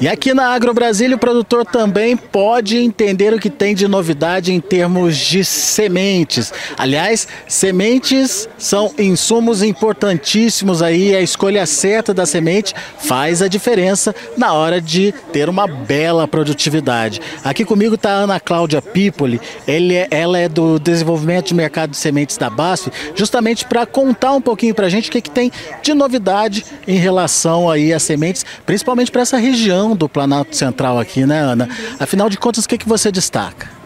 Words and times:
E 0.00 0.08
aqui 0.08 0.32
na 0.32 0.54
Agro 0.54 0.72
Brasília, 0.72 1.14
o 1.14 1.18
produtor 1.18 1.62
também 1.62 2.16
pode 2.16 2.78
entender 2.78 3.34
o 3.34 3.38
que 3.38 3.50
tem 3.50 3.74
de 3.74 3.86
novidade 3.86 4.50
em 4.50 4.58
termos 4.58 5.14
de 5.14 5.44
sementes. 5.44 6.54
Aliás, 6.78 7.28
sementes 7.46 8.48
são 8.56 8.94
insumos 8.98 9.62
importantíssimos 9.62 10.80
aí. 10.80 11.14
A 11.14 11.20
escolha 11.20 11.66
certa 11.66 12.14
da 12.14 12.24
semente 12.24 12.72
faz 12.96 13.42
a 13.42 13.48
diferença 13.48 14.14
na 14.38 14.54
hora 14.54 14.80
de 14.80 15.12
ter 15.34 15.50
uma 15.50 15.66
bela 15.66 16.26
produtividade. 16.26 17.20
Aqui 17.44 17.62
comigo 17.62 17.96
está 17.96 18.12
a 18.12 18.22
Ana 18.22 18.40
Cláudia 18.40 18.80
Pipoli. 18.80 19.38
É, 19.68 20.08
ela 20.10 20.38
é 20.38 20.48
do 20.48 20.78
desenvolvimento 20.78 21.48
de 21.48 21.54
mercado 21.54 21.90
de 21.90 21.98
sementes 21.98 22.38
da 22.38 22.48
BASF, 22.48 22.90
justamente 23.14 23.66
para 23.66 23.84
contar 23.84 24.32
um 24.32 24.40
pouquinho 24.40 24.74
para 24.74 24.86
a 24.86 24.90
gente 24.90 25.10
o 25.10 25.12
que, 25.12 25.20
que 25.20 25.30
tem 25.30 25.52
de 25.82 25.92
novidade 25.92 26.64
em 26.88 26.96
relação 26.96 27.68
aí 27.68 27.92
às 27.92 28.02
sementes, 28.02 28.46
principalmente 28.64 29.10
para 29.10 29.20
essa 29.20 29.36
região 29.36 29.89
do 29.94 30.08
Planalto 30.08 30.56
Central 30.56 30.98
aqui, 30.98 31.24
né, 31.26 31.40
Ana? 31.40 31.68
Afinal 31.98 32.28
de 32.28 32.38
contas, 32.38 32.64
o 32.64 32.68
que, 32.68 32.78
que 32.78 32.88
você 32.88 33.10
destaca? 33.10 33.79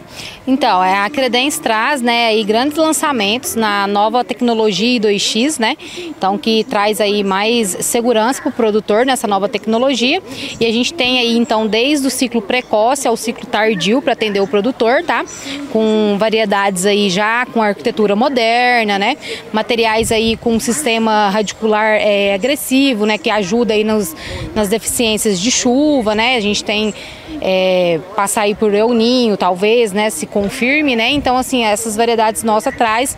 Então, 0.47 0.83
é, 0.83 0.99
a 0.99 1.09
Credence 1.09 1.59
traz 1.59 2.01
né, 2.01 2.27
aí 2.27 2.43
grandes 2.43 2.77
lançamentos 2.77 3.55
na 3.55 3.87
nova 3.87 4.23
tecnologia 4.23 4.99
I2X, 4.99 5.59
né? 5.59 5.75
Então, 5.97 6.37
que 6.37 6.63
traz 6.65 7.01
aí 7.01 7.23
mais 7.23 7.75
segurança 7.81 8.41
para 8.41 8.49
o 8.49 8.51
produtor 8.51 9.05
nessa 9.05 9.27
nova 9.27 9.49
tecnologia. 9.49 10.21
E 10.59 10.65
a 10.65 10.71
gente 10.71 10.93
tem 10.93 11.19
aí, 11.19 11.37
então, 11.37 11.65
desde 11.65 12.07
o 12.07 12.11
ciclo 12.11 12.41
precoce 12.41 13.07
ao 13.07 13.17
ciclo 13.17 13.45
tardio 13.45 14.01
para 14.01 14.13
atender 14.13 14.39
o 14.39 14.47
produtor, 14.47 15.03
tá? 15.03 15.25
Com 15.71 16.15
variedades 16.19 16.85
aí 16.85 17.09
já 17.09 17.45
com 17.47 17.61
arquitetura 17.61 18.15
moderna, 18.15 18.99
né? 18.99 19.17
Materiais 19.51 20.11
aí 20.11 20.37
com 20.37 20.59
sistema 20.59 21.29
radicular 21.29 21.97
é, 21.99 22.33
agressivo, 22.33 23.05
né? 23.05 23.17
Que 23.17 23.29
ajuda 23.29 23.73
aí 23.73 23.83
nos, 23.83 24.15
nas 24.53 24.69
deficiências 24.69 25.39
de 25.39 25.51
chuva, 25.51 26.13
né? 26.13 26.35
A 26.35 26.39
gente 26.39 26.63
tem 26.63 26.93
é, 27.41 27.99
passar 28.15 28.41
aí 28.41 28.55
por 28.55 28.73
El 28.73 28.93
Ninho, 28.93 29.37
talvez, 29.37 29.91
né? 29.91 30.09
Se 30.09 30.25
confirme, 30.25 30.95
né? 30.95 31.11
Então, 31.11 31.37
assim, 31.37 31.63
essas 31.63 31.95
variedades 31.95 32.43
nossas 32.43 32.75
traz 32.75 33.17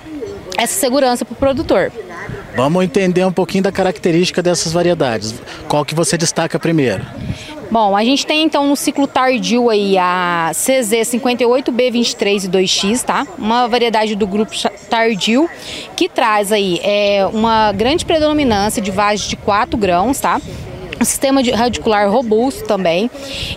essa 0.57 0.79
segurança 0.79 1.23
para 1.23 1.33
o 1.33 1.35
produtor. 1.35 1.91
Vamos 2.55 2.83
entender 2.83 3.23
um 3.23 3.31
pouquinho 3.31 3.63
da 3.63 3.71
característica 3.71 4.41
dessas 4.41 4.73
variedades. 4.73 5.35
Qual 5.67 5.85
que 5.85 5.93
você 5.93 6.17
destaca 6.17 6.57
primeiro? 6.57 7.05
Bom, 7.69 7.95
a 7.95 8.03
gente 8.03 8.25
tem 8.25 8.43
então 8.43 8.65
no 8.67 8.75
ciclo 8.75 9.05
tardio 9.05 9.69
aí 9.69 9.97
a 9.97 10.51
CZ58B23 10.53 12.45
e 12.45 12.47
2X, 12.47 13.03
tá? 13.03 13.27
Uma 13.37 13.67
variedade 13.67 14.15
do 14.15 14.25
grupo 14.25 14.53
tardio 14.89 15.49
que 15.95 16.07
traz 16.07 16.51
aí 16.51 16.79
é, 16.81 17.27
uma 17.31 17.73
grande 17.73 18.05
predominância 18.05 18.81
de 18.81 18.89
vagem 18.89 19.29
de 19.29 19.35
4 19.35 19.77
grãos, 19.77 20.19
tá? 20.19 20.41
Um 20.99 21.05
sistema 21.05 21.43
de 21.43 21.51
radicular 21.51 22.09
robusto 22.09 22.63
também 22.65 23.09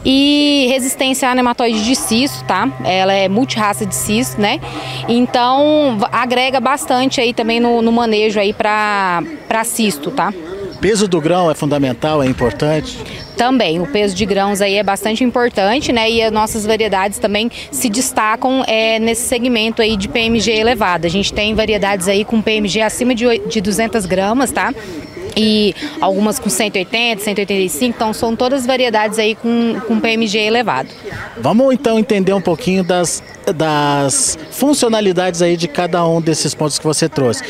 e 0.05 0.67
resistência 0.71 1.29
a 1.29 1.35
nematóide 1.35 1.85
de 1.85 1.97
cisto, 1.97 2.45
tá? 2.45 2.69
Ela 2.85 3.13
é 3.13 3.29
multirraça 3.29 3.87
de 3.87 3.95
cisto, 3.95 4.41
né? 4.41 4.61
Então 5.09 5.99
agrega 6.13 6.61
bastante 6.61 7.21
aí 7.21 7.33
também 7.33 7.61
no, 7.61 7.83
no 7.83 7.93
manejo 7.93 8.39
aí 8.39 8.53
para 8.53 9.23
cisto, 9.65 10.11
tá? 10.11 10.33
peso 10.81 11.07
do 11.07 11.21
grão 11.21 11.51
é 11.51 11.55
fundamental, 11.55 12.23
é 12.23 12.27
importante? 12.27 12.99
Também, 13.37 13.81
o 13.81 13.87
peso 13.87 14.15
de 14.15 14.25
grãos 14.25 14.61
aí 14.61 14.77
é 14.77 14.83
bastante 14.83 15.23
importante, 15.23 15.93
né? 15.93 16.11
E 16.11 16.23
as 16.23 16.33
nossas 16.33 16.65
variedades 16.65 17.19
também 17.19 17.51
se 17.71 17.89
destacam 17.89 18.65
é, 18.67 18.99
nesse 18.99 19.29
segmento 19.29 19.83
aí 19.83 19.97
de 19.97 20.09
PMG 20.09 20.51
elevado. 20.51 21.07
A 21.07 21.11
gente 21.11 21.33
tem 21.33 21.55
variedades 21.55 22.09
aí 22.09 22.25
com 22.25 22.41
PMG 22.41 22.81
acima 22.81 23.15
de, 23.15 23.27
de 23.47 23.61
200 23.61 24.07
gramas, 24.07 24.51
tá? 24.51 24.75
E 25.41 25.75
algumas 26.01 26.39
com 26.39 26.51
180, 26.51 27.23
185, 27.23 27.97
então 27.97 28.13
são 28.13 28.37
todas 28.37 28.67
variedades 28.67 29.19
aí 29.19 29.35
com, 29.35 29.81
com 29.87 29.99
PMG 29.99 30.39
elevado. 30.39 30.91
Vamos 31.39 31.73
então 31.73 31.99
entender 31.99 32.35
um 32.35 32.41
pouquinho 32.41 32.85
das, 32.85 33.23
das 33.55 34.39
funcionalidades 34.51 35.41
aí 35.41 35.57
de 35.57 35.67
cada 35.67 36.07
um 36.07 36.21
desses 36.21 36.55
pontos 36.55 36.79
que 36.79 36.85
você 36.85 37.09
trouxe. 37.09 37.43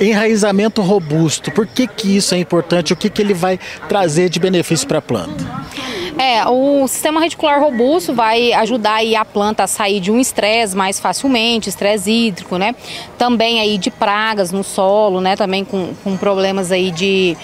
Enraizamento 0.00 0.80
robusto, 0.82 1.50
por 1.50 1.66
que, 1.66 1.86
que 1.86 2.16
isso 2.16 2.34
é 2.34 2.38
importante? 2.38 2.92
O 2.92 2.96
que, 2.96 3.10
que 3.10 3.20
ele 3.20 3.34
vai 3.34 3.58
trazer 3.88 4.28
de 4.28 4.38
benefício 4.38 4.86
para 4.86 4.98
a 4.98 5.02
planta? 5.02 5.44
É, 6.18 6.46
o 6.46 6.86
sistema 6.86 7.20
reticular 7.20 7.60
robusto 7.60 8.12
vai 8.12 8.52
ajudar 8.52 8.96
aí 8.96 9.16
a 9.16 9.24
planta 9.24 9.64
a 9.64 9.66
sair 9.66 9.98
de 9.98 10.10
um 10.10 10.20
estresse 10.20 10.76
mais 10.76 11.00
facilmente, 11.00 11.68
estresse 11.68 12.10
hídrico, 12.10 12.56
né? 12.58 12.74
Também 13.16 13.60
aí 13.60 13.78
de 13.78 13.90
pragas 13.90 14.52
no 14.52 14.62
solo, 14.62 15.20
né? 15.20 15.36
Também 15.36 15.64
com, 15.64 15.94
com 16.04 16.16
problemas 16.16 16.70
aí 16.70 16.90
de 16.90 17.36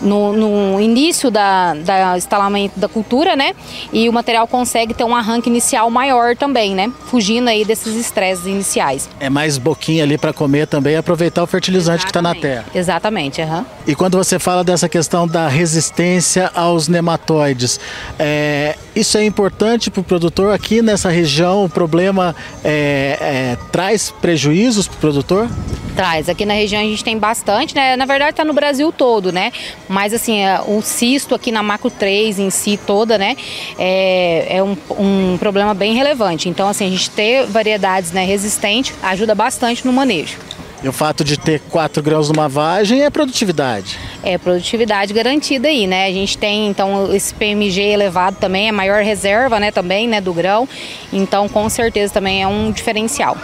no, 0.00 0.32
no 0.32 0.80
início 0.80 1.30
da, 1.30 1.74
da 1.74 2.16
instalamento 2.16 2.78
da 2.78 2.88
cultura, 2.88 3.36
né? 3.36 3.54
E 3.92 4.08
o 4.08 4.12
material 4.12 4.46
consegue 4.46 4.94
ter 4.94 5.04
um 5.04 5.14
arranque 5.14 5.48
inicial 5.48 5.90
maior 5.90 6.36
também, 6.36 6.74
né? 6.74 6.90
Fugindo 7.06 7.48
aí 7.48 7.64
desses 7.64 7.94
estresses 7.94 8.46
iniciais. 8.46 9.08
É 9.20 9.30
mais 9.30 9.58
boquinha 9.58 10.04
ali 10.04 10.18
para 10.18 10.32
comer 10.32 10.66
também 10.66 10.94
e 10.94 10.96
aproveitar 10.96 11.42
o 11.42 11.46
fertilizante 11.46 12.04
que 12.04 12.10
está 12.10 12.22
na 12.22 12.34
terra. 12.34 12.64
Exatamente, 12.74 13.40
uhum. 13.40 13.64
E 13.86 13.94
quando 13.94 14.16
você 14.16 14.38
fala 14.38 14.62
dessa 14.62 14.88
questão 14.88 15.26
da 15.26 15.48
resistência 15.48 16.50
aos 16.54 16.88
nematóides, 16.88 17.78
é, 18.18 18.76
isso 18.94 19.16
é 19.18 19.24
importante 19.24 19.90
para 19.90 20.00
o 20.00 20.04
produtor 20.04 20.54
aqui 20.54 20.82
nessa 20.82 21.08
região? 21.10 21.64
O 21.64 21.68
problema 21.68 22.34
é, 22.64 23.18
é, 23.20 23.58
traz 23.70 24.12
prejuízos 24.20 24.86
para 24.88 24.96
o 24.96 25.00
produtor? 25.00 25.48
Traz. 25.96 26.28
Aqui 26.28 26.44
na 26.44 26.52
região 26.52 26.80
a 26.82 26.84
gente 26.84 27.02
tem 27.02 27.16
bastante, 27.18 27.74
né? 27.74 27.96
Na 27.96 28.04
verdade 28.04 28.32
está 28.32 28.44
no 28.44 28.52
Brasil 28.52 28.92
todo, 28.92 29.32
né? 29.32 29.50
Mas 29.88 30.12
assim, 30.12 30.44
é, 30.44 30.60
o 30.60 30.82
cisto 30.82 31.34
aqui 31.34 31.50
na 31.50 31.62
macro 31.62 31.90
3 31.90 32.38
em 32.38 32.50
si 32.50 32.78
toda, 32.86 33.16
né? 33.16 33.34
É, 33.78 34.58
é 34.58 34.62
um, 34.62 34.76
um 34.90 35.38
problema 35.38 35.72
bem 35.72 35.94
relevante. 35.94 36.50
Então 36.50 36.68
assim, 36.68 36.86
a 36.86 36.90
gente 36.90 37.08
ter 37.10 37.46
variedades 37.46 38.12
né, 38.12 38.26
resistentes 38.26 38.94
ajuda 39.02 39.34
bastante 39.34 39.86
no 39.86 39.92
manejo. 39.92 40.36
E 40.82 40.88
o 40.88 40.92
fato 40.92 41.24
de 41.24 41.38
ter 41.38 41.60
4 41.70 42.02
grãos 42.02 42.28
numa 42.28 42.48
vagem 42.48 43.02
é 43.02 43.08
produtividade. 43.08 43.98
É 44.22 44.36
produtividade 44.36 45.14
garantida 45.14 45.68
aí, 45.68 45.86
né? 45.86 46.06
A 46.06 46.12
gente 46.12 46.36
tem 46.36 46.68
então 46.68 47.14
esse 47.14 47.32
PMG 47.32 47.80
elevado 47.80 48.36
também, 48.38 48.68
é 48.68 48.72
maior 48.72 49.02
reserva, 49.02 49.58
né, 49.58 49.70
também, 49.70 50.06
né, 50.06 50.20
do 50.20 50.34
grão. 50.34 50.68
Então, 51.10 51.48
com 51.48 51.66
certeza 51.70 52.12
também 52.12 52.42
é 52.42 52.46
um 52.46 52.70
diferencial. 52.70 53.36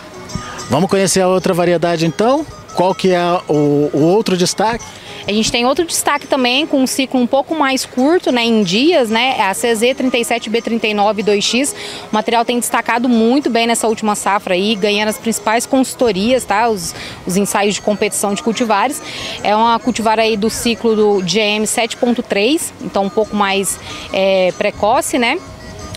Vamos 0.73 0.89
conhecer 0.89 1.21
a 1.21 1.29
outra 1.29 1.53
variedade 1.53 2.07
então? 2.07 2.47
Qual 2.75 2.95
que 2.95 3.11
é 3.11 3.21
o, 3.47 3.91
o 3.93 4.05
outro 4.05 4.39
destaque? 4.39 4.83
A 5.29 5.31
gente 5.31 5.53
tem 5.53 5.67
outro 5.67 5.85
destaque 5.85 6.27
também 6.27 6.67
com 6.67 6.83
um 6.83 6.87
ciclo 6.87 7.21
um 7.21 7.27
pouco 7.27 7.55
mais 7.55 7.85
curto, 7.85 8.33
né, 8.33 8.43
em 8.43 8.63
dias, 8.63 9.11
né, 9.11 9.35
é 9.37 9.43
a 9.43 9.53
CZ37B39 9.53 11.23
2X. 11.23 11.75
O 12.11 12.15
material 12.15 12.43
tem 12.43 12.59
destacado 12.59 13.07
muito 13.07 13.51
bem 13.51 13.67
nessa 13.67 13.87
última 13.87 14.15
safra 14.15 14.55
aí, 14.55 14.75
ganhando 14.75 15.11
as 15.11 15.19
principais 15.19 15.67
consultorias, 15.67 16.43
tá, 16.47 16.71
os, 16.71 16.95
os 17.27 17.37
ensaios 17.37 17.75
de 17.75 17.83
competição 17.83 18.33
de 18.33 18.43
cultivares. 18.43 19.03
É 19.45 19.55
uma 19.55 19.79
cultivar 19.79 20.19
aí 20.19 20.39
do 20.39 20.49
ciclo 20.49 20.97
do 20.97 21.19
GM 21.19 21.65
7.3, 21.65 22.73
então 22.81 23.05
um 23.05 23.11
pouco 23.11 23.37
mais 23.37 23.79
é, 24.11 24.55
precoce, 24.57 25.19
né, 25.19 25.39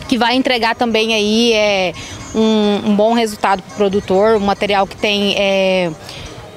que 0.09 0.18
vai 0.18 0.36
entregar 0.36 0.75
também 0.75 1.13
aí 1.13 1.53
é, 1.53 1.94
um, 2.35 2.90
um 2.90 2.96
bom 2.96 3.13
resultado 3.13 3.63
para 3.63 3.73
o 3.73 3.75
produtor, 3.75 4.35
um 4.35 4.46
material 4.46 4.85
que 4.85 4.97
tem 4.97 5.35
é, 5.38 5.90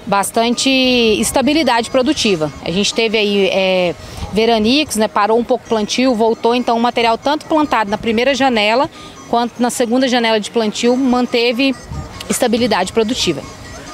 bastante 0.06 0.68
estabilidade 0.68 1.90
produtiva. 1.90 2.52
A 2.64 2.70
gente 2.70 2.92
teve 2.92 3.16
aí 3.16 3.46
é, 3.46 3.94
veranicos, 4.32 4.96
né, 4.96 5.06
parou 5.06 5.38
um 5.38 5.44
pouco 5.44 5.64
o 5.64 5.68
plantio, 5.68 6.14
voltou, 6.14 6.54
então 6.54 6.76
o 6.76 6.80
material 6.80 7.16
tanto 7.16 7.46
plantado 7.46 7.90
na 7.90 7.96
primeira 7.96 8.34
janela 8.34 8.90
quanto 9.28 9.60
na 9.60 9.70
segunda 9.70 10.08
janela 10.08 10.40
de 10.40 10.50
plantio 10.50 10.96
manteve 10.96 11.74
estabilidade 12.28 12.92
produtiva. 12.92 13.42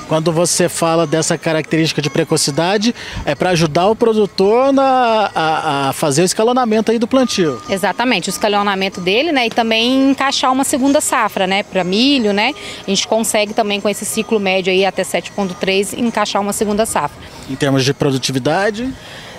Quando 0.09 0.31
você 0.33 0.69
fala 0.69 1.07
dessa 1.07 1.39
característica 1.39 2.03
de 2.03 2.11
precocidade, 2.11 2.95
é 3.25 3.35
para 3.35 3.51
ajudar 3.51 3.89
o 3.89 3.97
produtor 3.97 4.73
na, 4.73 5.31
a, 5.35 5.89
a, 5.89 5.93
fazer 5.93 6.23
o 6.23 6.25
escalonamento 6.25 6.91
aí 6.91 6.99
do 6.99 7.07
plantio. 7.07 7.61
Exatamente, 7.69 8.29
o 8.29 8.31
escalonamento 8.31 9.01
dele, 9.01 9.33
né? 9.33 9.47
E 9.47 9.51
também 9.51 10.11
encaixar 10.11 10.53
uma 10.53 10.65
segunda 10.65 11.01
safra, 11.01 11.47
né? 11.47 11.63
Para 11.63 11.83
milho, 11.83 12.33
né? 12.33 12.53
A 12.87 12.91
gente 12.91 13.09
consegue 13.09 13.55
também 13.55 13.81
com 13.81 13.89
esse 13.89 14.05
ciclo 14.05 14.39
médio 14.39 14.73
aí 14.73 14.85
até 14.85 15.03
7,3 15.03 15.99
encaixar 15.99 16.43
uma 16.43 16.53
segunda 16.53 16.85
safra. 16.85 17.19
Em 17.49 17.55
termos 17.55 17.85
de 17.85 17.95
produtividade? 17.95 18.93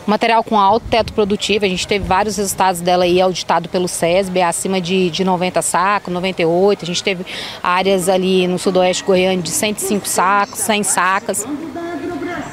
Material 0.06 0.44
com 0.44 0.60
alto 0.60 0.86
teto 0.90 1.14
produtivo, 1.14 1.66
a 1.66 1.68
gente 1.68 1.88
teve 1.88 2.06
vários 2.06 2.38
resultados 2.38 2.80
dela 2.80 3.06
aí 3.06 3.20
auditado 3.20 3.68
pelo 3.70 3.88
SESB, 3.88 4.42
acima 4.42 4.80
de, 4.80 5.10
de 5.10 5.24
90 5.24 5.62
sacos, 5.62 6.14
98. 6.14 6.84
A 6.84 6.86
gente 6.86 7.04
teve 7.04 7.26
áreas 7.64 8.08
ali 8.08 8.48
no 8.48 8.60
sudoeste 8.60 9.04
goiano 9.04 9.42
de 9.42 9.50
105 9.50 10.08
sacos, 10.08 10.60
100 10.60 10.84
sacas. 10.84 11.46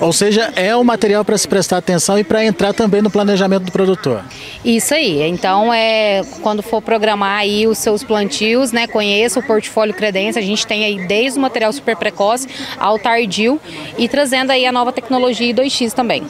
Ou 0.00 0.12
seja, 0.12 0.52
é 0.56 0.75
um 0.76 0.82
material 0.82 1.25
para 1.25 1.38
se 1.38 1.46
prestar 1.46 1.76
atenção 1.76 2.19
e 2.19 2.25
para 2.25 2.44
entrar 2.44 2.72
também 2.72 3.00
no 3.00 3.10
planejamento 3.10 3.64
do 3.64 3.72
produtor. 3.72 4.25
Isso 4.64 4.93
aí. 4.94 5.22
Então, 5.22 5.72
é 5.72 6.22
quando 6.43 6.60
for 6.60 6.82
programar 6.82 7.38
aí 7.38 7.69
os 7.69 7.78
seus 7.78 8.02
plantios, 8.02 8.72
né, 8.72 8.88
conheça 8.88 9.38
o 9.38 9.43
portfólio 9.43 9.94
Credência. 9.94 10.40
A 10.40 10.44
gente 10.44 10.66
tem 10.66 10.84
aí 10.84 11.06
desde 11.06 11.38
o 11.38 11.43
material 11.43 11.72
super 11.72 11.96
precoce 11.96 12.48
ao 12.78 12.98
tardio 12.98 13.60
e 13.96 14.08
trazendo 14.08 14.50
aí 14.50 14.66
a 14.66 14.72
nova 14.72 14.90
tecnologia 14.90 15.55
2X 15.55 15.93
também. 15.93 16.25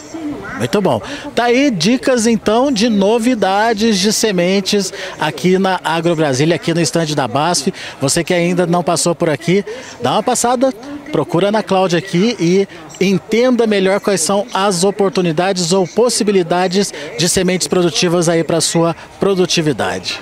Muito 0.63 0.81
bom. 0.81 1.03
Tá 1.35 1.47
aí 1.47 1.73
dicas 1.73 2.25
então 2.25 2.71
de 2.71 2.89
novidades 2.89 3.99
de 3.99 4.13
sementes 4.13 4.93
aqui 5.19 5.59
na 5.59 5.81
Agro 5.83 6.15
Brasília, 6.15 6.55
aqui 6.55 6.73
no 6.73 6.81
estande 6.81 7.17
da 7.17 7.27
BASF. 7.27 7.75
Você 8.01 8.23
que 8.23 8.33
ainda 8.33 8.65
não 8.65 8.81
passou 8.81 9.13
por 9.13 9.29
aqui, 9.29 9.65
dá 10.01 10.13
uma 10.13 10.23
passada, 10.23 10.73
procura 11.11 11.51
na 11.51 11.65
Cláudia 11.65 11.99
aqui 11.99 12.37
e 12.39 12.69
entenda 13.05 13.67
melhor 13.67 13.99
quais 13.99 14.21
são 14.21 14.47
as 14.55 14.85
oportunidades 14.85 15.73
ou 15.73 15.85
possibilidades 15.85 16.95
de 17.19 17.29
sementes 17.29 17.67
produtivas 17.67 18.29
aí 18.29 18.45
para 18.45 18.61
sua 18.61 18.95
produtividade. 19.19 20.21